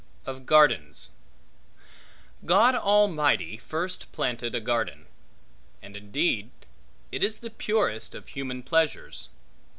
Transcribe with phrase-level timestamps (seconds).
[0.25, 1.11] Of Gardens
[2.43, 5.05] GOD Almighty first planted a garden.
[5.79, 6.49] And indeed
[7.11, 9.29] it is the purest of human pleasures.